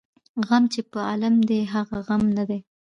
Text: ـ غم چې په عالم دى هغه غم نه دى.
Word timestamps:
ـ 0.27 0.41
غم 0.47 0.63
چې 0.73 0.81
په 0.91 0.97
عالم 1.09 1.35
دى 1.49 1.59
هغه 1.73 1.97
غم 2.07 2.23
نه 2.37 2.43
دى. 2.49 2.59